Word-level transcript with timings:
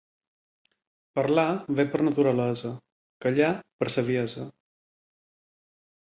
Parlar 1.17 1.43
ve 1.79 1.83
per 1.91 1.99
naturalesa, 2.07 2.71
callar 3.25 3.49
per 3.83 3.89
saviesa. 3.97 4.47